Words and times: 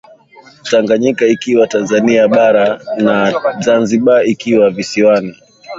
Tanganyika 0.69 1.23
ikawa 1.33 1.67
Tanzania 1.73 2.27
bara 2.27 2.81
na 2.97 3.33
Zanzibar 3.59 4.25
ikawa 4.27 4.69
visiwani 4.69 5.33